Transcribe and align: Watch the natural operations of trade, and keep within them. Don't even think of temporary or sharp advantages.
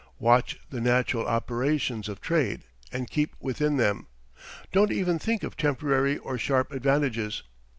Watch 0.17 0.59
the 0.71 0.81
natural 0.81 1.27
operations 1.27 2.09
of 2.09 2.21
trade, 2.21 2.63
and 2.91 3.07
keep 3.07 3.35
within 3.39 3.77
them. 3.77 4.07
Don't 4.71 4.91
even 4.91 5.19
think 5.19 5.43
of 5.43 5.55
temporary 5.55 6.17
or 6.17 6.39
sharp 6.39 6.71
advantages. 6.71 7.43